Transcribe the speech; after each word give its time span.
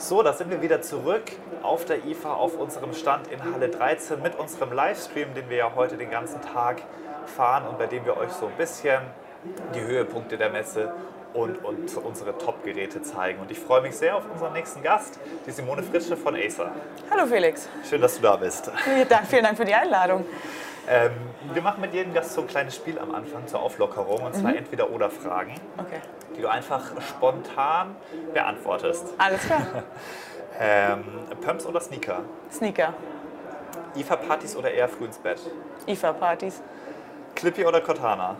So, 0.00 0.22
da 0.22 0.32
sind 0.32 0.48
wir 0.52 0.62
wieder 0.62 0.80
zurück 0.80 1.24
auf 1.60 1.84
der 1.84 2.04
IFA, 2.04 2.32
auf 2.32 2.56
unserem 2.56 2.94
Stand 2.94 3.26
in 3.32 3.42
Halle 3.52 3.68
13 3.68 4.22
mit 4.22 4.38
unserem 4.38 4.72
Livestream, 4.72 5.34
den 5.34 5.50
wir 5.50 5.56
ja 5.56 5.72
heute 5.74 5.96
den 5.96 6.08
ganzen 6.08 6.40
Tag 6.40 6.82
fahren 7.26 7.66
und 7.66 7.78
bei 7.78 7.86
dem 7.86 8.04
wir 8.04 8.16
euch 8.16 8.30
so 8.30 8.46
ein 8.46 8.52
bisschen 8.56 9.00
die 9.74 9.80
Höhepunkte 9.80 10.38
der 10.38 10.50
Messe 10.50 10.92
und, 11.34 11.64
und 11.64 11.96
unsere 11.96 12.38
Top-Geräte 12.38 13.02
zeigen. 13.02 13.40
Und 13.40 13.50
ich 13.50 13.58
freue 13.58 13.82
mich 13.82 13.96
sehr 13.96 14.16
auf 14.16 14.22
unseren 14.32 14.52
nächsten 14.52 14.84
Gast, 14.84 15.18
die 15.48 15.50
Simone 15.50 15.82
Fritsche 15.82 16.16
von 16.16 16.36
Acer. 16.36 16.70
Hallo 17.10 17.26
Felix. 17.26 17.68
Schön, 17.88 18.00
dass 18.00 18.14
du 18.14 18.22
da 18.22 18.36
bist. 18.36 18.70
Vielen 18.84 19.08
Dank, 19.08 19.26
vielen 19.26 19.42
Dank 19.42 19.56
für 19.56 19.64
die 19.64 19.74
Einladung. 19.74 20.24
Ähm, 20.90 21.12
wir 21.52 21.60
machen 21.62 21.80
mit 21.82 21.92
jedem 21.92 22.14
Gast 22.14 22.32
so 22.32 22.40
ein 22.40 22.46
kleines 22.46 22.74
Spiel 22.76 22.98
am 22.98 23.14
Anfang 23.14 23.46
zur 23.46 23.60
Auflockerung 23.60 24.22
und 24.22 24.34
zwar 24.34 24.56
entweder 24.56 24.90
oder 24.90 25.10
Fragen, 25.10 25.54
Okay. 25.76 26.00
die 26.36 26.40
du 26.42 26.48
einfach 26.48 26.82
spontan 27.02 27.94
beantwortest. 28.32 29.08
Alles 29.18 29.42
klar. 29.44 29.62
Ähm, 30.60 31.04
Pumps 31.40 31.64
oder 31.66 31.78
Sneaker? 31.78 32.22
Sneaker, 32.50 32.92
IFA-Partys 33.94 34.56
oder 34.56 34.72
eher 34.72 34.88
früh 34.88 35.04
ins 35.04 35.16
Bett? 35.18 35.38
IFA-Partys, 35.86 36.62
Clippy 37.36 37.64
oder 37.64 37.80
Cortana? 37.80 38.34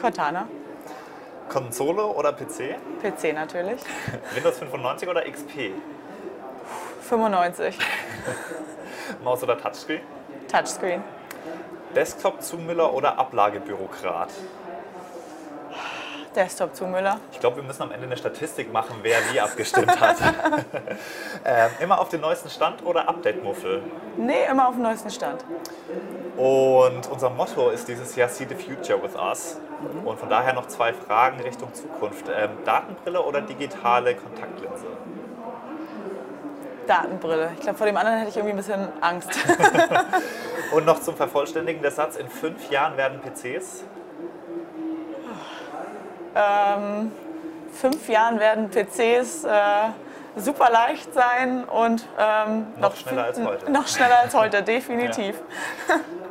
Cortana, 0.00 0.48
Konsole 1.48 2.04
oder 2.04 2.32
PC? 2.32 2.74
PC 3.00 3.32
natürlich, 3.32 3.80
Windows 4.34 4.58
95 4.58 5.08
oder 5.08 5.22
XP? 5.22 5.70
95, 7.02 7.78
Maus 9.22 9.40
oder 9.44 9.56
Touchscreen? 9.56 10.00
Touchscreen, 10.50 11.00
Desktop-Zumüller 11.94 12.92
oder 12.94 13.18
Ablagebürokrat? 13.18 14.30
Desktop 16.34 16.74
zu 16.76 16.86
Müller. 16.86 17.18
Ich 17.32 17.40
glaube, 17.40 17.56
wir 17.56 17.62
müssen 17.64 17.82
am 17.82 17.90
Ende 17.90 18.06
eine 18.06 18.16
Statistik 18.16 18.72
machen, 18.72 18.96
wer 19.02 19.18
wie 19.32 19.40
abgestimmt 19.40 20.00
hat. 20.00 20.16
ähm, 21.44 21.70
immer 21.80 22.00
auf 22.00 22.08
den 22.08 22.20
neuesten 22.20 22.48
Stand 22.50 22.84
oder 22.84 23.08
Update-Muffel? 23.08 23.82
Nee, 24.16 24.44
immer 24.48 24.68
auf 24.68 24.74
dem 24.74 24.82
neuesten 24.82 25.10
Stand. 25.10 25.44
Und 26.36 27.10
unser 27.10 27.30
Motto 27.30 27.70
ist 27.70 27.88
dieses 27.88 28.14
Jahr 28.14 28.28
See 28.28 28.46
the 28.48 28.54
Future 28.54 29.02
with 29.02 29.16
Us. 29.16 29.58
Und 30.04 30.18
von 30.18 30.28
daher 30.28 30.52
noch 30.52 30.68
zwei 30.68 30.92
Fragen 30.92 31.40
Richtung 31.40 31.74
Zukunft. 31.74 32.26
Ähm, 32.34 32.50
Datenbrille 32.64 33.22
oder 33.22 33.40
digitale 33.40 34.14
Kontaktlinse? 34.14 34.86
Datenbrille. 36.86 37.50
Ich 37.54 37.60
glaube, 37.60 37.76
vor 37.76 37.86
dem 37.86 37.96
anderen 37.96 38.18
hätte 38.18 38.30
ich 38.30 38.36
irgendwie 38.36 38.54
ein 38.54 38.56
bisschen 38.56 38.88
Angst. 39.00 39.30
Und 40.72 40.86
noch 40.86 41.00
zum 41.00 41.16
Vervollständigen 41.16 41.82
der 41.82 41.90
Satz, 41.90 42.16
in 42.16 42.28
fünf 42.28 42.70
Jahren 42.70 42.96
werden 42.96 43.20
PCs 43.20 43.84
ähm, 46.34 47.12
fünf 47.72 48.08
Jahren 48.08 48.38
werden 48.38 48.70
PCs 48.70 49.44
äh, 49.44 49.50
super 50.36 50.70
leicht 50.70 51.12
sein 51.12 51.64
und 51.64 52.06
ähm, 52.18 52.66
Noch 52.78 52.94
schneller 52.96 53.24
als 53.24 53.40
heute. 53.40 53.70
Noch 53.70 53.88
schneller 53.88 54.20
als 54.20 54.34
heute, 54.34 54.62
definitiv. 54.62 55.36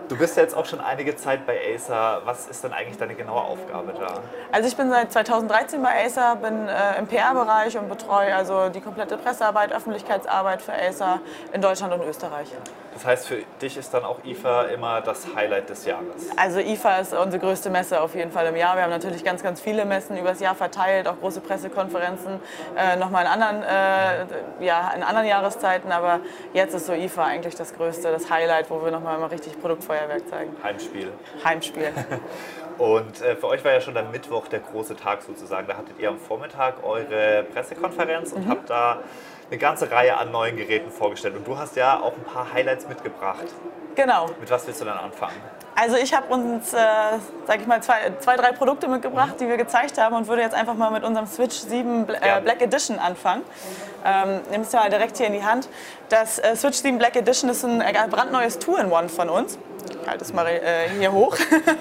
Du 0.08 0.18
bist 0.18 0.38
ja 0.38 0.44
jetzt 0.44 0.56
auch 0.56 0.66
schon 0.66 0.80
einige 0.80 1.16
Zeit 1.16 1.46
bei 1.46 1.60
Acer. 1.76 2.22
Was 2.26 2.48
ist 2.48 2.64
denn 2.64 2.74
eigentlich 2.74 2.98
deine 2.98 3.14
genaue 3.14 3.42
Aufgabe 3.42 3.94
da? 3.94 4.22
Also 4.52 4.68
ich 4.68 4.76
bin 4.76 4.90
seit 4.90 5.12
2013 5.12 5.84
bei 5.84 6.04
Acer, 6.06 6.36
bin 6.38 6.68
äh, 6.68 6.98
im 6.98 7.06
PR-Bereich 7.06 7.78
und 7.78 7.90
betreue 7.90 8.36
also 8.36 8.70
die 8.70 8.82
komplette 8.82 9.18
Pressearbeit, 9.18 9.72
Öffentlichkeitsarbeit 9.72 10.64
für 10.64 10.74
Acer 10.74 11.20
in 11.54 11.62
Deutschland 11.62 11.94
und 11.94 12.04
Österreich. 12.08 12.48
Das 13.00 13.06
heißt, 13.06 13.28
für 13.30 13.38
dich 13.62 13.78
ist 13.78 13.94
dann 13.94 14.04
auch 14.04 14.18
IFA 14.26 14.64
immer 14.64 15.00
das 15.00 15.26
Highlight 15.34 15.70
des 15.70 15.86
Jahres. 15.86 16.30
Also 16.36 16.60
IFA 16.60 16.98
ist 16.98 17.14
unsere 17.14 17.40
größte 17.40 17.70
Messe 17.70 18.02
auf 18.02 18.14
jeden 18.14 18.30
Fall 18.30 18.48
im 18.48 18.58
Jahr. 18.58 18.76
Wir 18.76 18.84
haben 18.84 18.90
natürlich 18.90 19.24
ganz, 19.24 19.42
ganz 19.42 19.62
viele 19.62 19.86
Messen 19.86 20.18
übers 20.18 20.42
Jahr 20.42 20.54
verteilt, 20.54 21.08
auch 21.08 21.18
große 21.18 21.40
Pressekonferenzen, 21.40 22.42
äh, 22.76 22.98
nochmal 22.98 23.24
in 23.24 23.32
anderen, 23.32 23.64
äh, 23.64 24.66
ja, 24.66 24.92
in 24.94 25.04
anderen 25.04 25.30
Jahreszeiten. 25.30 25.94
Aber 25.94 26.20
jetzt 26.52 26.74
ist 26.74 26.88
so 26.88 26.94
IFA 26.94 27.24
eigentlich 27.24 27.56
das 27.56 27.74
größte, 27.74 28.12
das 28.12 28.30
Highlight, 28.30 28.70
wo 28.70 28.84
wir 28.84 28.92
nochmal 28.92 29.18
mal 29.18 29.28
richtig 29.28 29.58
Produktfeuerwerk 29.62 30.28
zeigen. 30.28 30.54
Heimspiel. 30.62 31.14
Heimspiel. 31.42 31.94
Und 32.80 33.22
äh, 33.22 33.38
für 33.38 33.48
euch 33.48 33.64
war 33.64 33.72
ja 33.72 33.80
schon 33.80 33.94
der 33.94 34.04
Mittwoch 34.04 34.50
der 34.50 34.60
große 34.60 34.98
Tag 34.98 35.22
sozusagen. 35.22 35.68
Da 35.68 35.78
hattet 35.78 35.98
ihr 36.00 36.10
am 36.10 36.18
Vormittag 36.18 36.84
eure 36.84 37.46
Pressekonferenz 37.54 38.34
und 38.34 38.48
habt 38.48 38.70
da 38.70 39.04
eine 39.50 39.58
ganze 39.58 39.90
Reihe 39.92 40.18
an 40.18 40.32
neuen 40.32 40.58
Geräten 40.58 40.92
vorgestellt. 40.92 41.36
Und 41.36 41.48
du 41.48 41.58
hast 41.58 41.76
ja 41.76 42.00
auch 42.00 42.14
ein 42.14 42.24
paar 42.24 42.54
Highlights 42.54 42.88
mitgebracht. 42.88 43.46
Genau. 43.96 44.28
Mit 44.40 44.50
was 44.50 44.66
willst 44.68 44.82
du 44.82 44.86
dann 44.86 44.98
anfangen? 44.98 45.36
Also 45.76 45.96
ich 45.96 46.14
habe 46.14 46.32
uns, 46.34 46.74
äh, 46.74 46.78
sag 47.48 47.62
ich 47.62 47.66
mal, 47.68 47.82
zwei, 47.82 48.12
zwei, 48.20 48.36
drei 48.36 48.52
Produkte 48.52 48.88
mitgebracht, 48.88 49.36
die 49.40 49.48
wir 49.48 49.56
gezeigt 49.58 49.98
haben 49.98 50.14
und 50.16 50.28
würde 50.28 50.42
jetzt 50.42 50.54
einfach 50.54 50.74
mal 50.74 50.92
mit 50.92 51.04
unserem 51.04 51.26
Switch 51.26 51.56
7 51.56 52.06
Bla- 52.06 52.18
äh, 52.18 52.20
Gerne. 52.20 52.42
Black 52.42 52.62
Edition 52.62 53.00
anfangen. 53.00 53.44
Ähm, 54.06 54.42
Nimmst 54.52 54.74
du 54.74 54.78
mal 54.78 54.90
direkt 54.90 55.18
hier 55.18 55.28
in 55.28 55.34
die 55.34 55.44
Hand. 55.44 55.70
Das 56.10 56.38
äh, 56.40 56.56
Switch 56.56 56.78
7 56.78 56.98
Black 56.98 57.16
Edition 57.16 57.50
ist 57.50 57.64
ein 57.64 57.82
äh, 57.82 57.94
brandneues 58.10 58.60
Two-in-One 58.60 59.10
von 59.10 59.30
uns. 59.30 59.58
Ich 60.02 60.08
halte 60.08 60.24
es 60.24 60.34
mal 60.34 60.48
äh, 60.48 60.90
hier 60.98 61.12
hoch. 61.12 61.36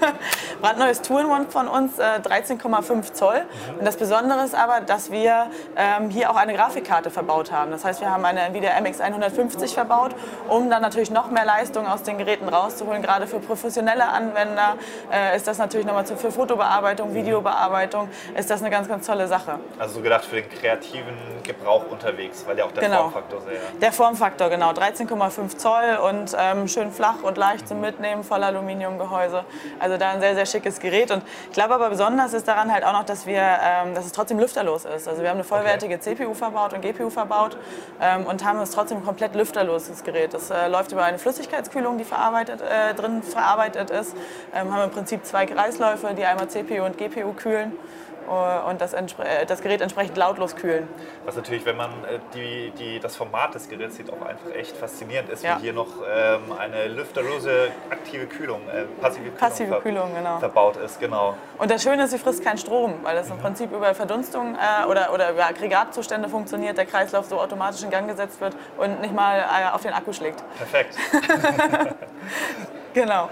brandneues 0.61 1.01
Two-in-One 1.01 1.45
von 1.49 1.67
uns, 1.67 1.97
äh, 1.99 2.03
13,5 2.23 3.13
Zoll. 3.13 3.41
Und 3.77 3.85
das 3.85 3.97
Besondere 3.97 4.43
ist 4.43 4.55
aber, 4.55 4.81
dass 4.81 5.11
wir 5.11 5.47
ähm, 5.75 6.09
hier 6.09 6.29
auch 6.29 6.35
eine 6.35 6.53
Grafikkarte 6.53 7.09
verbaut 7.09 7.51
haben. 7.51 7.71
Das 7.71 7.85
heißt, 7.85 8.01
wir 8.01 8.11
haben 8.11 8.25
eine 8.25 8.41
Nvidia 8.41 8.79
MX 8.79 9.01
150 9.01 9.73
verbaut, 9.73 10.11
um 10.47 10.69
dann 10.69 10.81
natürlich 10.81 11.11
noch 11.11 11.31
mehr 11.31 11.45
Leistung 11.45 11.87
aus 11.87 12.03
den 12.03 12.17
Geräten 12.17 12.47
rauszuholen. 12.49 13.01
Gerade 13.01 13.25
für 13.27 13.39
professionelle 13.39 14.07
Anwender 14.07 14.75
äh, 15.11 15.35
ist 15.35 15.47
das 15.47 15.57
natürlich 15.57 15.85
nochmal 15.87 16.05
für 16.05 16.31
Fotobearbeitung, 16.31 17.13
Videobearbeitung, 17.13 18.09
ist 18.35 18.49
das 18.49 18.61
eine 18.61 18.69
ganz, 18.69 18.87
ganz 18.87 19.05
tolle 19.07 19.27
Sache. 19.27 19.59
Also 19.79 19.95
so 19.95 20.01
gedacht 20.01 20.25
für 20.25 20.35
den 20.41 20.49
kreativen 20.49 21.17
Gebrauch 21.43 21.85
unterwegs, 21.89 22.43
weil 22.47 22.57
ja 22.57 22.65
auch 22.65 22.71
der 22.71 22.83
Genau. 22.83 23.01
Formfaktor 23.03 23.41
sehr. 23.41 23.59
Der 23.81 23.91
Formfaktor, 23.91 24.49
genau, 24.49 24.71
13,5 24.71 25.57
Zoll 25.57 25.97
und 26.09 26.35
ähm, 26.37 26.67
schön 26.67 26.91
flach 26.91 27.23
und 27.23 27.37
leicht 27.37 27.67
zum 27.67 27.81
Mitnehmen, 27.99 28.23
voll 28.23 28.43
Aluminiumgehäuse. 28.43 29.43
Also 29.77 29.97
da 29.97 30.11
ein 30.11 30.21
sehr, 30.21 30.33
sehr 30.33 30.45
schickes 30.45 30.79
Gerät. 30.79 31.11
Und 31.11 31.23
ich 31.47 31.53
glaube 31.53 31.75
aber 31.75 31.89
besonders 31.89 32.33
ist 32.33 32.47
daran 32.47 32.71
halt 32.71 32.85
auch 32.85 32.93
noch, 32.93 33.03
dass, 33.03 33.25
wir, 33.25 33.41
ähm, 33.41 33.93
dass 33.93 34.05
es 34.05 34.13
trotzdem 34.13 34.39
lüfterlos 34.39 34.85
ist. 34.85 35.07
Also 35.07 35.21
wir 35.21 35.29
haben 35.29 35.37
eine 35.37 35.43
vollwertige 35.43 35.99
CPU 35.99 36.33
verbaut 36.33 36.73
und 36.73 36.81
GPU 36.81 37.09
verbaut 37.09 37.57
ähm, 38.01 38.25
und 38.25 38.45
haben 38.45 38.59
es 38.59 38.71
trotzdem 38.71 39.03
komplett 39.03 39.35
lüfterloses 39.35 40.03
Gerät. 40.03 40.33
Das 40.33 40.49
äh, 40.49 40.67
läuft 40.67 40.93
über 40.93 41.03
eine 41.03 41.19
Flüssigkeitskühlung, 41.19 41.97
die 41.97 42.05
verarbeitet, 42.05 42.61
äh, 42.61 42.93
drin 42.93 43.21
verarbeitet 43.21 43.89
ist. 43.89 44.15
Ähm, 44.55 44.73
haben 44.73 44.85
im 44.85 44.91
Prinzip 44.91 45.25
zwei 45.25 45.45
Kreisläufe, 45.45 46.13
die 46.15 46.23
einmal 46.23 46.47
CPU 46.47 46.85
und 46.85 46.97
GPU 46.97 47.33
kühlen 47.33 47.73
und 48.29 48.79
das, 48.81 48.93
äh, 48.93 49.45
das 49.47 49.61
Gerät 49.61 49.81
entsprechend 49.81 50.15
lautlos 50.17 50.55
kühlen. 50.55 50.87
Was 51.25 51.35
natürlich, 51.35 51.65
wenn 51.65 51.77
man 51.77 51.89
äh, 52.05 52.19
die, 52.33 52.71
die, 52.77 52.99
das 52.99 53.15
Format 53.15 53.55
des 53.55 53.67
Geräts 53.69 53.95
sieht, 53.97 54.11
auch 54.11 54.21
einfach 54.25 54.51
echt 54.55 54.77
faszinierend 54.77 55.29
ist, 55.29 55.43
Ja. 55.43 55.57
wie 55.57 55.63
hier 55.63 55.73
noch 55.73 55.87
ähm, 56.09 56.41
eine 56.59 56.87
lüfterlose 56.87 57.69
aktive 57.89 58.27
Kühlung, 58.27 58.61
äh, 58.69 58.83
passive 59.01 59.23
Kühlung, 59.25 59.37
Passive 59.37 59.69
ver- 59.69 59.81
Kühlung, 59.81 60.13
genau. 60.15 60.39
verbaut 60.39 60.77
ist. 60.77 60.99
Genau. 60.99 61.35
Und 61.57 61.71
das 61.71 61.81
Schöne 61.83 62.03
ist, 62.03 62.11
sie 62.11 62.19
frisst 62.19 62.43
keinen 62.43 62.57
Strom, 62.57 62.95
weil 63.03 63.17
es 63.17 63.29
im 63.29 63.37
Prinzip 63.37 63.71
über 63.71 63.93
Verdunstung 63.95 64.55
äh, 64.55 64.85
oder, 64.85 65.13
oder 65.13 65.31
über 65.31 65.45
Aggregatzustände 65.45 66.29
funktioniert, 66.29 66.77
der 66.77 66.85
Kreislauf 66.85 67.25
so 67.25 67.39
automatisch 67.39 67.83
in 67.83 67.89
Gang 67.89 68.07
gesetzt 68.07 68.39
wird 68.41 68.55
und 68.77 69.01
nicht 69.01 69.13
mal 69.13 69.39
äh, 69.39 69.73
auf 69.73 69.81
den 69.81 69.93
Akku 69.93 70.13
schlägt. 70.13 70.43
Perfekt. 70.57 70.95
Genau. 72.93 73.29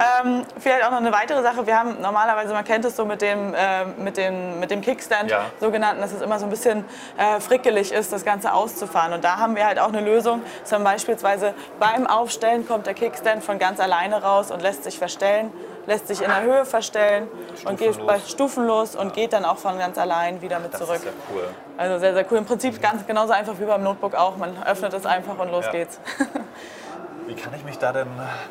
Ähm, 0.00 0.44
vielleicht 0.60 0.84
auch 0.84 0.90
noch 0.92 0.98
eine 0.98 1.10
weitere 1.12 1.42
Sache. 1.42 1.66
Wir 1.66 1.76
haben 1.76 2.00
normalerweise, 2.00 2.52
man 2.52 2.64
kennt 2.64 2.84
es 2.84 2.94
so 2.94 3.04
mit 3.04 3.20
dem, 3.20 3.52
äh, 3.52 3.84
mit 3.96 4.16
dem, 4.16 4.60
mit 4.60 4.70
dem 4.70 4.80
Kickstand, 4.80 5.28
Ja. 5.30 5.46
sogenannten, 5.60 6.00
dass 6.00 6.12
es 6.12 6.20
immer 6.20 6.38
so 6.38 6.46
ein 6.46 6.50
bisschen 6.50 6.84
äh, 7.16 7.40
frickelig 7.40 7.90
ist, 7.92 8.12
das 8.12 8.24
Ganze 8.24 8.52
auszufahren. 8.52 9.12
Und 9.12 9.24
da 9.24 9.38
haben 9.38 9.56
wir 9.56 9.66
halt 9.66 9.80
auch 9.80 9.88
eine 9.88 10.00
Lösung. 10.00 10.42
Zum 10.64 10.84
beispielsweise 10.84 11.52
beim 11.80 12.06
Aufstellen 12.06 12.66
kommt 12.66 12.86
der 12.86 12.94
Kickstand 12.94 13.42
von 13.42 13.58
ganz 13.58 13.80
alleine 13.80 14.22
raus 14.22 14.52
und 14.52 14.62
lässt 14.62 14.84
sich 14.84 14.98
verstellen, 14.98 15.52
lässt 15.86 16.06
sich 16.06 16.20
in 16.22 16.28
der 16.28 16.42
Höhe 16.42 16.64
verstellen 16.64 17.26
und 17.64 17.78
geht 17.78 17.94
Stufenlos. 17.94 18.06
bei 18.06 18.20
stufenlos 18.28 18.94
und 18.96 19.14
geht 19.14 19.32
dann 19.32 19.44
auch 19.44 19.58
von 19.58 19.78
ganz 19.78 19.98
allein 19.98 20.40
wieder 20.42 20.60
mit 20.60 20.72
Das 20.74 20.80
zurück. 20.80 20.96
ist 20.96 21.06
ja 21.06 21.10
cool. 21.34 21.48
Also 21.76 21.98
sehr, 21.98 22.14
sehr 22.14 22.24
cool. 22.30 22.38
Im 22.38 22.44
Prinzip 22.46 22.80
ganz 22.80 23.04
genauso 23.06 23.32
einfach 23.32 23.54
wie 23.58 23.64
beim 23.64 23.82
Notebook 23.82 24.14
auch. 24.14 24.36
Man 24.36 24.56
öffnet 24.64 24.92
es 24.94 25.06
einfach 25.06 25.36
und 25.38 25.50
los 25.50 25.64
Ja. 25.66 25.72
geht's. 25.72 25.98
Wie 27.28 27.34
kann 27.34 27.52
ich 27.54 27.62
mich 27.62 27.76
da 27.78 27.92
denn 27.92 28.08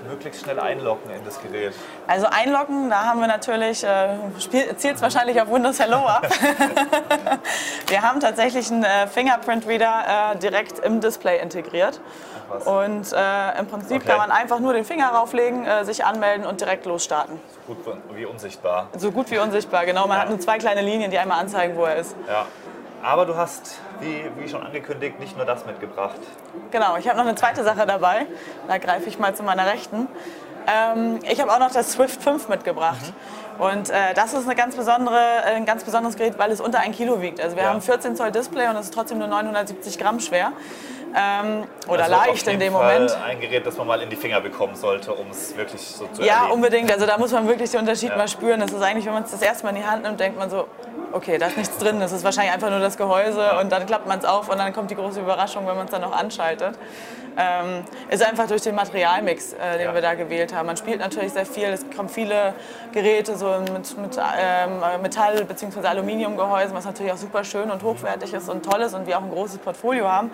möglichst 0.08 0.44
schnell 0.44 0.60
einloggen 0.60 1.10
in 1.10 1.26
das 1.26 1.42
Gerät? 1.42 1.74
Also 2.06 2.28
einloggen, 2.28 2.92
da 2.92 3.06
haben 3.06 3.20
wir 3.20 3.28
natürlich, 3.28 3.84
äh, 3.84 4.10
zielt 4.78 4.98
es 4.98 5.02
wahrscheinlich 5.02 5.42
auf 5.42 5.52
Windows 5.52 5.80
Hello 5.80 6.06
ab. 6.06 6.28
wir 7.88 8.02
haben 8.04 8.20
tatsächlich 8.20 8.72
einen 8.72 8.84
äh, 8.84 9.08
Fingerprint-Reader 9.08 10.34
äh, 10.34 10.38
direkt 10.38 10.78
im 10.80 11.02
Display 11.02 11.42
integriert. 11.42 12.00
Und 12.66 13.12
äh, 13.14 13.60
im 13.60 13.66
Prinzip 13.68 13.98
Okay. 13.98 14.10
kann 14.10 14.18
man 14.20 14.32
einfach 14.32 14.60
nur 14.60 14.74
den 14.74 14.86
Finger 14.86 15.10
rauflegen, 15.10 15.66
äh, 15.66 15.84
sich 15.84 16.06
anmelden 16.06 16.46
und 16.46 16.62
direkt 16.62 16.86
losstarten. 16.86 17.40
Gut 17.66 17.78
wie 18.14 18.26
unsichtbar. 18.26 18.90
So 18.96 19.12
gut 19.12 19.32
wie 19.32 19.40
unsichtbar, 19.40 19.86
genau. 19.86 20.08
Man 20.08 20.20
hat 20.20 20.30
nur 20.30 20.40
zwei 20.40 20.60
kleine 20.60 20.82
Linien, 20.82 21.10
die 21.10 21.18
einmal 21.18 21.40
anzeigen, 21.40 21.76
wo 21.76 21.86
er 21.86 21.96
ist. 21.98 22.16
Ja. 22.28 22.46
Aber 23.04 23.26
du 23.26 23.36
hast, 23.36 23.80
wie, 24.00 24.26
wie 24.38 24.50
schon 24.50 24.64
angekündigt, 24.64 25.20
nicht 25.20 25.38
nur 25.38 25.46
das 25.46 25.66
mitgebracht. 25.66 26.18
Genau, 26.72 26.98
ich 26.98 27.08
habe 27.08 27.18
noch 27.18 27.26
eine 27.26 27.36
zweite 27.36 27.64
Sache 27.64 27.86
dabei. 27.86 28.26
Da 28.68 28.78
greife 28.80 29.08
ich 29.08 29.20
mal 29.20 29.36
zu 29.36 29.44
meiner 29.44 29.66
Rechten. 29.66 30.08
Ähm, 30.68 31.20
ich 31.30 31.40
habe 31.40 31.54
auch 31.54 31.60
noch 31.60 31.72
das 31.72 31.94
Swift 31.94 32.22
5 32.22 32.50
mitgebracht. 32.50 33.14
Und 33.60 33.90
äh, 33.90 34.14
das 34.14 34.34
ist 34.34 34.46
eine 34.46 34.56
ganz 34.56 34.76
besondere, 34.76 35.18
ein 35.46 35.66
ganz 35.66 35.84
besonderes 35.84 36.16
Gerät, 36.18 36.38
weil 36.38 36.52
es 36.52 36.60
unter 36.60 36.80
ein 36.80 36.92
Kilo 36.92 37.22
wiegt. 37.22 37.40
Also 37.40 37.56
wir 37.56 37.64
Ja. 37.64 37.70
haben 37.70 37.82
14 37.82 38.16
Zoll 38.16 38.32
Display 38.32 38.68
und 38.68 38.76
es 38.76 38.86
ist 38.88 38.94
trotzdem 38.94 39.18
nur 39.20 39.28
970 39.28 39.98
Gramm 39.98 40.20
schwer. 40.20 40.52
Ähm, 41.16 41.64
oder 41.88 42.04
Also 42.04 42.16
leicht 42.16 42.48
in 42.48 42.60
dem 42.60 42.74
Fall 42.74 43.00
Moment. 43.00 43.18
Ein 43.26 43.40
Gerät, 43.40 43.66
das 43.66 43.78
man 43.78 43.88
mal 43.88 44.02
in 44.02 44.10
die 44.10 44.16
Finger 44.18 44.42
bekommen 44.42 44.76
sollte, 44.76 45.14
um 45.14 45.30
es 45.32 45.56
wirklich 45.56 45.82
so 45.82 46.08
zu 46.08 46.22
Ja, 46.22 46.36
erleben. 46.40 46.54
unbedingt. 46.54 46.92
Also 46.92 47.06
da 47.06 47.18
muss 47.18 47.32
man 47.32 47.48
wirklich 47.48 47.72
den 47.72 47.80
Unterschied 47.80 48.10
Ja. 48.10 48.18
mal 48.18 48.28
spüren. 48.28 48.60
Das 48.60 48.72
ist 48.74 48.82
eigentlich, 48.82 49.06
wenn 49.06 49.14
man 49.14 49.24
es 49.24 49.32
das 49.32 49.42
erste 49.42 49.64
Mal 49.64 49.70
in 49.70 49.78
die 49.78 49.86
Hand 49.86 50.04
nimmt, 50.04 50.20
denkt 50.20 50.38
man 50.38 50.50
so, 50.50 50.68
okay, 51.13 51.38
da 51.38 51.48
ist 51.48 51.57
nichts 51.57 51.77
drin. 51.77 52.00
Das 52.00 52.12
ist 52.12 52.24
wahrscheinlich 52.24 52.54
einfach 52.54 52.69
nur 52.69 52.80
das 52.80 52.98
Gehäuse 52.98 53.57
und 53.59 53.71
dann 53.71 53.86
klappt 53.86 54.07
man 54.07 54.19
es 54.19 54.25
auf 54.25 54.50
und 54.50 54.57
dann 54.57 54.74
kommt 54.74 54.92
die 54.92 54.95
große 54.95 55.19
Überraschung, 55.19 55.68
wenn 55.68 55.75
man 55.75 55.86
es 55.86 55.92
dann 55.92 56.01
noch 56.01 56.12
anschaltet. 56.18 56.77
Ähm, 57.39 57.83
ist 58.09 58.25
einfach 58.27 58.48
durch 58.48 58.63
den 58.63 58.74
Materialmix, 58.74 59.54
äh, 59.54 59.77
den 59.77 59.81
Ja. 59.88 59.94
wir 59.94 60.01
da 60.01 60.15
gewählt 60.15 60.56
haben. 60.56 60.65
Man 60.65 60.75
spielt 60.75 61.00
natürlich 61.00 61.33
sehr 61.33 61.45
viel. 61.45 61.65
Es 61.65 61.86
kommen 61.95 62.09
viele 62.09 62.56
Geräte 62.94 63.38
so 63.38 63.59
mit, 63.71 63.95
mit 63.95 64.18
ähm, 64.39 64.81
Metall- 65.04 65.45
bzw. 65.45 65.86
Aluminiumgehäusen, 65.86 66.75
was 66.75 66.86
natürlich 66.86 67.12
auch 67.13 67.18
super 67.18 67.44
schön 67.44 67.69
und 67.69 67.83
hochwertig 67.83 68.33
ist 68.33 68.50
und 68.50 68.65
toll 68.65 68.81
ist 68.81 68.95
und 68.95 69.06
wir 69.06 69.19
auch 69.19 69.21
ein 69.21 69.30
großes 69.30 69.59
Portfolio 69.59 70.09
haben. 70.09 70.31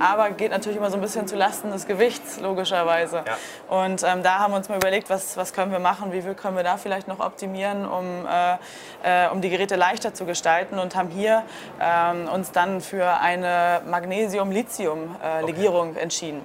Aber 0.00 0.30
geht 0.30 0.52
natürlich 0.52 0.76
immer 0.78 0.90
so 0.90 0.96
ein 0.96 1.00
bisschen 1.00 1.26
zu 1.26 1.34
Lasten 1.34 1.72
des 1.72 1.88
Gewichts, 1.88 2.38
logischerweise. 2.38 3.24
Ja. 3.26 3.76
Und 3.76 4.04
ähm, 4.04 4.22
da 4.22 4.38
haben 4.38 4.52
wir 4.52 4.58
uns 4.58 4.68
mal 4.68 4.76
überlegt, 4.76 5.10
was, 5.10 5.36
was 5.36 5.52
können 5.54 5.72
wir 5.72 5.80
machen, 5.80 6.12
wie 6.12 6.22
viel 6.22 6.34
können 6.34 6.56
wir 6.56 6.62
da 6.64 6.76
vielleicht 6.76 7.08
noch 7.08 7.18
optimieren, 7.18 7.84
um, 7.84 8.04
äh, 9.02 9.24
äh, 9.26 9.28
um 9.28 9.40
die 9.40 9.50
Geräte 9.50 9.74
leichter 9.74 10.13
zu 10.14 10.24
gestalten 10.24 10.78
und 10.78 10.96
haben 10.96 11.10
hier 11.10 11.42
ähm, 11.80 12.28
uns 12.28 12.52
dann 12.52 12.80
für 12.80 13.20
eine 13.20 13.82
Magnesium-Lithium-Legierung 13.86 15.96
entschieden. 15.96 16.40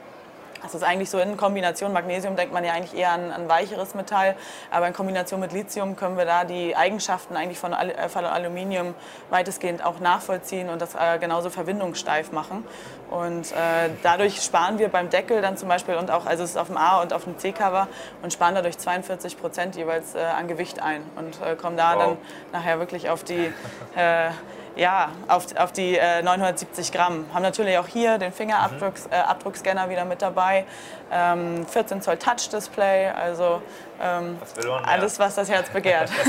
Das 0.62 0.76
ist 0.76 0.84
eigentlich 0.84 1.10
so 1.10 1.20
in 1.20 1.38
Kombination, 1.38 1.94
Magnesium 1.94 2.36
denkt 2.36 2.54
man 2.54 2.64
ja 2.64 2.74
eigentlich 2.74 3.00
eher 3.00 3.12
an 3.12 3.32
ein 3.32 3.48
weicheres 3.50 3.96
Metall, 3.96 4.36
aber 4.72 4.88
in 4.88 4.94
Kombination 4.94 5.40
mit 5.40 5.54
Lithium 5.54 5.96
können 5.96 6.18
wir 6.18 6.26
da 6.26 6.44
die 6.44 6.76
Eigenschaften 6.76 7.36
eigentlich 7.36 7.60
von, 7.60 7.74
Al 7.74 7.92
äh, 7.92 8.10
von 8.10 8.26
Aluminium 8.26 8.94
weitestgehend 9.30 9.84
auch 9.86 10.00
nachvollziehen 10.00 10.70
und 10.70 10.82
das 10.82 10.96
äh, 10.96 11.18
genauso 11.20 11.50
verwindungssteif 11.50 12.32
machen. 12.32 12.66
Und 13.10 13.52
äh, 13.52 13.90
dadurch 14.04 14.42
sparen 14.42 14.78
wir 14.80 14.90
beim 14.90 15.10
Deckel 15.10 15.42
dann 15.42 15.58
zum 15.58 15.70
Beispiel 15.70 15.96
und 15.96 16.12
auch, 16.12 16.26
also 16.26 16.44
es 16.44 16.52
ist 16.52 16.58
auf 16.58 16.68
dem 16.68 16.78
A 16.78 17.02
und 17.02 17.14
auf 17.14 17.24
dem 17.24 17.38
C-Cover 17.38 17.88
und 18.22 18.34
sparen 18.34 18.54
dadurch 18.56 18.78
42 18.78 19.40
Prozent 19.40 19.76
jeweils 19.76 20.14
äh, 20.16 20.20
an 20.20 20.48
Gewicht 20.48 20.82
ein 20.82 21.02
und 21.16 21.42
äh, 21.42 21.56
kommen 21.56 21.78
da 21.78 21.96
Wow. 21.96 22.00
dann 22.00 22.18
nachher 22.52 22.80
wirklich 22.80 23.10
auf 23.10 23.24
die 23.24 23.52
äh, 23.96 24.30
ja, 24.76 25.10
auf, 25.28 25.46
auf 25.58 25.72
die 25.72 25.98
äh, 25.98 26.22
970 26.22 26.92
Gramm. 26.92 27.26
Haben 27.34 27.44
natürlich 27.44 27.78
auch 27.78 27.88
hier 27.88 28.18
den 28.18 28.32
Fingerabdrucks, 28.32 29.08
äh, 29.08 29.16
Abdruckscanner 29.16 29.90
wieder 29.90 30.06
mit 30.06 30.22
dabei. 30.22 30.66
Ähm, 31.12 31.66
14 31.68 32.02
Zoll 32.02 32.18
Touch-Display, 32.18 33.10
also 33.10 33.62
ähm, 34.02 34.38
Was 34.40 34.66
alles, 34.86 35.20
was 35.20 35.36
das 35.36 35.50
Herz 35.50 35.70
begehrt. 35.70 36.10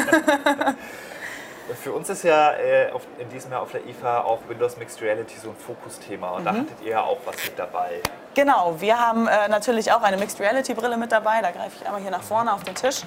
Für 1.83 1.93
uns 1.93 2.09
ist 2.09 2.25
ja 2.25 2.53
äh, 2.55 2.91
auf, 2.91 3.03
in 3.19 3.29
diesem 3.29 3.53
Jahr 3.53 3.63
auf 3.63 3.71
der 3.71 3.87
IFA 3.87 4.23
auch 4.23 4.41
Windows 4.49 4.77
Mixed 4.77 5.01
Reality 5.03 5.39
so 5.39 5.51
ein 5.51 5.57
Fokusthema 5.57 6.31
und 6.31 6.45
da 6.45 6.53
hattet 6.53 6.81
ihr 6.83 6.91
ja 6.91 7.03
auch 7.03 7.19
was 7.25 7.37
mit 7.45 7.57
dabei. 7.57 8.01
genau, 8.35 8.75
wir 8.81 8.99
haben 8.99 9.29
äh, 9.29 9.49
natürlich 9.49 9.93
auch 9.93 10.03
eine 10.03 10.17
Mixed 10.17 10.41
Reality 10.41 10.75
Brille 10.75 10.97
mit 10.97 11.13
dabei. 11.13 11.41
Da 11.43 11.53
greife 11.53 11.77
ich 11.81 11.87
einmal 11.87 12.01
hier 12.01 12.11
nach 12.11 12.23
vorne 12.23 12.53
auf 12.53 12.65
den 12.65 12.75
Tisch. 12.75 13.03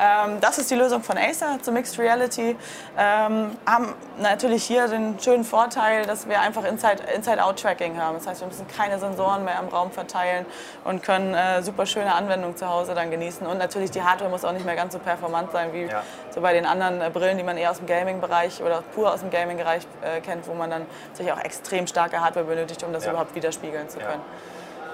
Ähm, 0.00 0.40
das 0.40 0.56
ist 0.58 0.70
die 0.70 0.76
Lösung 0.76 1.02
von 1.02 1.18
Acer 1.18 1.58
zur 1.60 1.74
Mixed 1.74 1.98
Reality. 1.98 2.56
Ähm, 2.96 3.56
haben 3.66 3.94
natürlich 4.18 4.64
hier 4.64 4.88
den 4.88 5.18
schönen 5.20 5.44
Vorteil, 5.44 6.06
dass 6.06 6.26
wir 6.26 6.40
einfach 6.40 6.64
Inside- 6.64 7.02
Inside-Out-Tracking 7.14 8.00
haben. 8.00 8.14
Das 8.16 8.26
heißt, 8.26 8.40
wir 8.40 8.48
müssen 8.48 8.66
keine 8.68 8.98
Sensoren 8.98 9.44
mehr 9.44 9.58
im 9.60 9.68
Raum 9.68 9.90
verteilen 9.90 10.46
und 10.84 11.02
können 11.02 11.34
äh, 11.34 11.62
super 11.62 11.84
schöne 11.84 12.14
Anwendungen 12.14 12.56
zu 12.56 12.66
Hause 12.68 12.94
dann 12.94 13.10
genießen. 13.10 13.46
Und 13.46 13.58
natürlich 13.58 13.90
die 13.90 14.02
Hardware 14.02 14.30
muss 14.30 14.44
auch 14.44 14.52
nicht 14.52 14.64
mehr 14.64 14.76
ganz 14.76 14.94
so 14.94 14.98
performant 14.98 15.52
sein 15.52 15.72
wie 15.74 15.82
Ja. 15.84 16.02
so 16.34 16.40
bei 16.40 16.52
den 16.54 16.64
anderen 16.64 17.02
äh, 17.02 17.10
Brillen, 17.10 17.36
die 17.36 17.44
man 17.44 17.58
eher 17.58 17.70
aus 17.70 17.76
dem 17.78 17.86
Gaming-Bereich 17.86 18.62
oder 18.62 18.82
pur 18.94 19.12
aus 19.12 19.20
dem 19.20 19.30
Gaming-Bereich 19.30 19.86
äh, 20.02 20.20
kennt, 20.20 20.46
wo 20.48 20.54
man 20.54 20.70
dann 20.70 20.86
natürlich 21.12 21.32
auch 21.32 21.44
extrem 21.44 21.86
starke 21.86 22.20
Hardware 22.24 22.46
benötigt, 22.46 22.82
um 22.84 22.92
das 22.94 23.04
Ja. 23.04 23.10
überhaupt 23.10 23.34
widerspiegeln 23.34 23.88
zu 23.90 23.98
Ja. 24.00 24.06
können. 24.06 24.22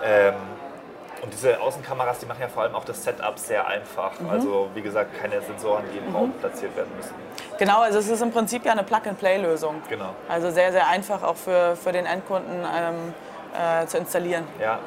Ähm, 0.05 0.35
und 1.23 1.33
diese 1.33 1.61
Außenkameras, 1.61 2.19
die 2.19 2.27
machen 2.27 2.41
ja 2.41 2.49
vor 2.49 2.63
allem 2.63 2.75
auch 2.75 2.85
das 2.85 3.03
Setup 3.03 3.39
sehr 3.39 3.67
einfach. 3.67 4.19
Mhm. 4.21 4.31
Also 4.31 4.69
wie 4.75 4.83
gesagt, 4.83 5.19
keine 5.21 5.41
Sensoren, 5.41 5.85
die 5.93 5.99
im 5.99 6.15
Raum 6.15 6.33
platziert 6.33 6.77
werden 6.77 6.91
müssen. 6.97 7.15
Genau, 7.59 7.81
also 7.81 7.99
es 7.99 8.09
ist 8.09 8.23
im 8.23 8.31
Prinzip 8.31 8.65
ja 8.65 8.73
eine 8.73 8.83
Plug-and-Play-Lösung. 8.83 9.83
Genau. 9.89 10.15
Also 10.29 10.51
sehr, 10.51 10.73
sehr 10.73 10.87
einfach 10.89 11.23
auch 11.23 11.37
für, 11.37 11.77
für 11.77 11.93
den 11.93 12.07
Endkunden 12.07 12.65
ähm, 12.77 13.15
äh, 13.55 13.87
zu 13.87 13.99
installieren. 13.99 14.45
Ja. 14.61 14.79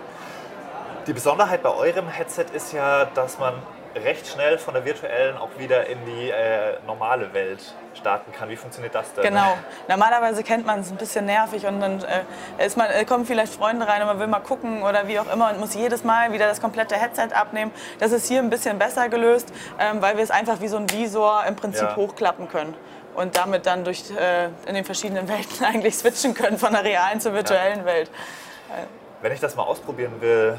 Die 1.08 1.14
Besonderheit 1.14 1.64
bei 1.64 1.74
eurem 1.74 2.08
Headset 2.08 2.46
ist 2.54 2.72
ja, 2.74 3.06
dass 3.06 3.40
man 3.40 3.56
recht 3.96 4.28
schnell 4.28 4.58
von 4.58 4.74
der 4.76 4.86
virtuellen 4.86 5.38
auch 5.38 5.50
wieder 5.58 5.88
in 5.88 5.98
die 6.06 6.30
äh, 6.30 6.78
normale 6.86 7.34
Welt 7.34 7.60
starten 7.96 8.32
kann. 8.32 8.50
Wie 8.50 8.56
funktioniert 8.56 8.94
das 8.94 9.14
denn? 9.14 9.24
Genau. 9.24 9.58
Normalerweise 9.88 10.44
kennt 10.44 10.66
man 10.66 10.82
es 10.82 10.92
ein 10.92 10.98
bisschen 10.98 11.26
nervig 11.26 11.66
und 11.66 11.80
dann 11.80 12.04
äh, 12.04 12.66
ist 12.66 12.78
man, 12.78 12.90
äh, 12.92 13.04
kommen 13.06 13.26
vielleicht 13.26 13.54
Freunde 13.54 13.88
rein 13.88 14.02
und 14.02 14.08
man 14.08 14.20
will 14.20 14.28
mal 14.28 14.40
gucken 14.42 14.84
oder 14.84 15.08
wie 15.08 15.20
auch 15.20 15.32
immer 15.32 15.50
und 15.50 15.60
muss 15.60 15.74
jedes 15.74 16.04
Mal 16.04 16.32
wieder 16.32 16.48
das 16.48 16.62
komplette 16.62 16.96
Headset 16.96 17.30
abnehmen. 17.34 17.72
Das 18.00 18.12
ist 18.12 18.28
hier 18.28 18.40
ein 18.40 18.50
bisschen 18.50 18.78
besser 18.78 19.10
gelöst, 19.10 19.52
ähm, 19.80 20.02
weil 20.02 20.18
wir 20.18 20.24
es 20.24 20.32
einfach 20.32 20.62
wie 20.62 20.68
so 20.68 20.78
ein 20.78 20.90
Visor 20.92 21.44
im 21.48 21.56
Prinzip 21.56 21.90
Ja. 21.90 21.96
hochklappen 21.96 22.48
können. 22.48 22.76
Und 23.16 23.36
damit 23.36 23.66
dann 23.66 23.84
durch 23.84 24.04
äh, 24.12 24.46
in 24.68 24.76
den 24.76 24.86
verschiedenen 24.86 25.28
Welten 25.28 25.66
eigentlich 25.66 25.98
switchen 25.98 26.34
können 26.36 26.58
von 26.58 26.74
der 26.74 26.84
realen 26.84 27.20
zur 27.20 27.34
virtuellen 27.34 27.84
Welt. 27.86 28.10
Wenn 29.22 29.32
ich 29.34 29.40
das 29.40 29.56
mal 29.56 29.64
ausprobieren 29.64 30.22
will, 30.22 30.58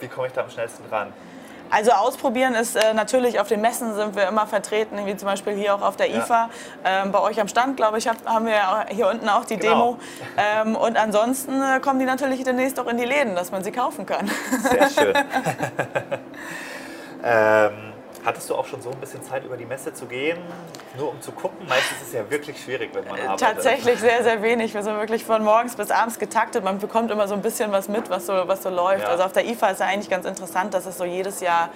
wie 0.00 0.08
komme 0.08 0.26
ich 0.26 0.32
da 0.32 0.40
am 0.40 0.50
schnellsten 0.50 0.84
ran? 0.90 1.12
Also 1.72 1.90
ausprobieren 1.92 2.54
ist 2.54 2.76
äh, 2.76 2.92
natürlich, 2.92 3.40
auf 3.40 3.48
den 3.48 3.62
Messen 3.62 3.94
sind 3.94 4.14
wir 4.14 4.28
immer 4.28 4.46
vertreten, 4.46 5.06
wie 5.06 5.16
zum 5.16 5.26
Beispiel 5.26 5.54
hier 5.54 5.74
auch 5.74 5.80
auf 5.80 5.96
der 5.96 6.10
Ja. 6.10 6.18
IFA. 6.18 6.50
Ähm, 6.84 7.12
bei 7.12 7.20
euch 7.20 7.40
am 7.40 7.48
Stand, 7.48 7.78
glaube 7.78 7.96
ich, 7.96 8.06
hab, 8.06 8.16
haben 8.26 8.44
wir 8.44 8.52
ja 8.52 8.84
hier 8.90 9.08
unten 9.08 9.26
auch 9.30 9.46
die 9.46 9.56
Genau. 9.56 9.72
Demo. 9.72 9.98
Ähm, 10.36 10.76
und 10.76 10.98
ansonsten 10.98 11.62
äh, 11.62 11.80
kommen 11.80 11.98
die 11.98 12.04
natürlich 12.04 12.44
demnächst 12.44 12.78
auch 12.78 12.86
in 12.88 12.98
die 12.98 13.06
Läden, 13.06 13.34
dass 13.34 13.52
man 13.52 13.64
sie 13.64 13.72
kaufen 13.72 14.04
kann. 14.04 14.30
Sehr 14.70 14.90
schön. 14.90 15.14
ähm, 17.24 17.91
hattest 18.24 18.48
du 18.50 18.54
auch 18.54 18.66
schon 18.66 18.80
so 18.80 18.90
ein 18.90 18.98
bisschen 18.98 19.22
Zeit, 19.22 19.44
über 19.44 19.56
die 19.56 19.64
Messe 19.64 19.92
zu 19.92 20.06
gehen, 20.06 20.38
nur 20.96 21.10
um 21.10 21.20
zu 21.20 21.32
gucken? 21.32 21.66
Meistens 21.68 22.00
ist 22.02 22.08
es 22.08 22.12
ja 22.12 22.30
wirklich 22.30 22.62
schwierig, 22.62 22.90
wenn 22.94 23.04
man 23.04 23.20
arbeitet. 23.20 23.40
Tatsächlich 23.40 23.98
sehr, 24.00 24.22
sehr 24.22 24.42
wenig. 24.42 24.74
Wir 24.74 24.82
sind 24.82 24.96
wirklich 24.96 25.24
von 25.24 25.42
morgens 25.42 25.76
bis 25.76 25.90
abends 25.90 26.18
getaktet. 26.18 26.64
Man 26.64 26.78
bekommt 26.78 27.10
immer 27.10 27.28
so 27.28 27.34
ein 27.34 27.42
bisschen 27.42 27.72
was 27.72 27.88
mit, 27.88 28.10
was 28.10 28.26
so, 28.26 28.32
was 28.46 28.62
so 28.62 28.70
läuft. 28.70 29.02
Ja. 29.02 29.08
Also 29.08 29.24
auf 29.24 29.32
der 29.32 29.46
IFA 29.46 29.70
ist 29.70 29.80
ja 29.80 29.86
eigentlich 29.86 30.10
ganz 30.10 30.26
interessant, 30.26 30.74
dass 30.74 30.86
es 30.86 30.98
so 30.98 31.04
jedes 31.04 31.40
Jahr 31.40 31.70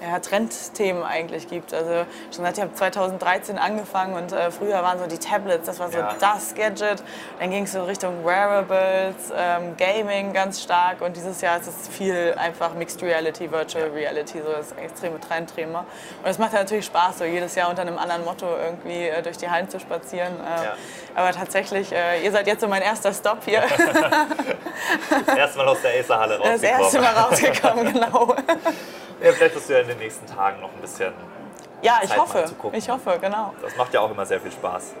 ja, 0.00 0.18
Trendthemen 0.20 1.02
eigentlich 1.02 1.48
gibt. 1.48 1.74
Also 1.74 2.06
schon 2.34 2.44
seit 2.44 2.56
ich 2.56 2.62
habe 2.62 2.74
2013 2.74 3.58
angefangen 3.58 4.14
und 4.14 4.32
äh, 4.32 4.50
früher 4.50 4.82
waren 4.82 4.98
so 4.98 5.06
die 5.06 5.18
Tablets, 5.18 5.66
das 5.66 5.78
war 5.80 5.90
so 5.90 5.98
Ja. 5.98 6.14
das 6.20 6.54
Gadget. 6.54 7.02
Dann 7.40 7.50
ging 7.50 7.64
es 7.64 7.72
so 7.72 7.82
Richtung 7.84 8.24
Wearables, 8.24 9.32
ähm, 9.36 9.76
Gaming 9.76 10.32
ganz 10.32 10.62
stark 10.62 11.00
und 11.00 11.16
dieses 11.16 11.40
Jahr 11.40 11.58
ist 11.58 11.66
es 11.66 11.88
viel 11.88 12.34
einfach 12.38 12.74
Mixed 12.74 13.02
Reality, 13.02 13.50
Virtual 13.50 13.88
Reality, 13.90 14.40
so 14.40 14.52
das 14.52 14.72
extreme 14.72 15.20
Trendthema. 15.20 15.80
Und 16.22 16.30
es 16.30 16.38
macht 16.38 16.52
ja 16.52 16.60
natürlich 16.60 16.86
Spaß, 16.86 17.18
so 17.18 17.24
jedes 17.24 17.54
Jahr 17.54 17.68
unter 17.70 17.82
einem 17.82 17.98
anderen 17.98 18.24
Motto 18.24 18.46
irgendwie 18.56 19.08
äh, 19.08 19.22
durch 19.22 19.36
die 19.38 19.50
Hallen 19.50 19.68
zu 19.68 19.78
spazieren. 19.80 20.32
Äh, 20.40 20.64
Ja. 20.64 20.74
Aber 21.18 21.32
tatsächlich, 21.32 21.90
äh, 21.92 22.22
ihr 22.24 22.30
seid 22.30 22.46
jetzt 22.46 22.60
so 22.60 22.68
mein 22.68 22.80
erster 22.80 23.12
Stop 23.12 23.38
hier. 23.44 23.62
Das 25.26 25.36
erste 25.36 25.58
Mal 25.58 25.68
aus 25.68 25.82
der 25.82 25.98
Acer-Halle 25.98 26.38
rausgekommen. 26.38 26.60
Das 26.60 26.62
erste 26.62 27.00
Mal 27.00 27.14
rausgekommen, 27.14 27.92
genau. 27.92 28.36
Ja, 29.20 29.32
vielleicht 29.32 29.56
wirst 29.56 29.68
du 29.68 29.72
ja 29.72 29.80
in 29.80 29.88
den 29.88 29.98
nächsten 29.98 30.26
Tagen 30.26 30.60
noch 30.60 30.72
ein 30.72 30.80
bisschen. 30.80 31.12
Ja, 31.82 31.98
ich 32.02 32.10
Zeit 32.10 32.18
hoffe. 32.18 32.44
Ich 32.72 32.88
hoffe, 32.88 33.18
genau. 33.20 33.52
Das 33.60 33.76
macht 33.76 33.92
ja 33.92 34.00
auch 34.00 34.10
immer 34.10 34.24
sehr 34.24 34.40
viel 34.40 34.52
Spaß. 34.52 34.94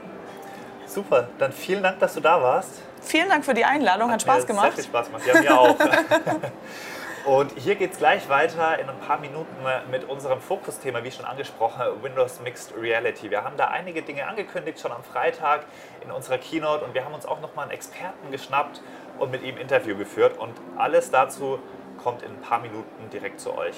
Super, 0.86 1.28
dann 1.38 1.52
vielen 1.52 1.84
Dank, 1.84 2.00
dass 2.00 2.14
du 2.14 2.20
da 2.20 2.42
warst. 2.42 2.70
Vielen 3.00 3.28
Dank 3.28 3.44
für 3.44 3.54
die 3.54 3.64
Einladung, 3.64 4.10
hat 4.10 4.22
Spaß 4.22 4.40
Mir 4.40 4.46
gemacht. 4.46 4.64
Sehr 4.66 4.72
viel 4.72 4.84
Spaß 4.84 5.06
gemacht. 5.06 5.22
Ja, 5.26 5.40
mir 5.40 5.60
auch. 5.60 5.76
Und 7.28 7.52
hier 7.58 7.74
geht 7.74 7.92
es 7.92 7.98
gleich 7.98 8.26
weiter 8.30 8.78
in 8.78 8.88
ein 8.88 8.98
paar 9.00 9.18
Minuten 9.18 9.54
mit 9.90 10.08
unserem 10.08 10.40
Fokusthema, 10.40 11.04
wie 11.04 11.10
schon 11.10 11.26
angesprochen, 11.26 11.82
Windows 12.00 12.40
Mixed 12.40 12.72
Reality. 12.74 13.30
Wir 13.30 13.44
haben 13.44 13.58
da 13.58 13.68
einige 13.68 14.00
Dinge 14.00 14.26
angekündigt, 14.26 14.80
schon 14.80 14.92
am 14.92 15.04
Freitag 15.04 15.66
in 16.02 16.10
unserer 16.10 16.38
Keynote 16.38 16.82
und 16.86 16.94
wir 16.94 17.04
haben 17.04 17.12
uns 17.12 17.26
auch 17.26 17.42
nochmal 17.42 17.64
einen 17.64 17.72
Experten 17.72 18.30
geschnappt 18.30 18.80
und 19.18 19.30
mit 19.30 19.42
ihm 19.42 19.58
Interview 19.58 19.94
geführt 19.94 20.38
und 20.38 20.54
alles 20.78 21.10
dazu 21.10 21.58
kommt 22.02 22.22
in 22.22 22.30
ein 22.30 22.40
paar 22.40 22.60
Minuten 22.60 23.10
direkt 23.12 23.40
zu 23.40 23.54
euch. 23.54 23.76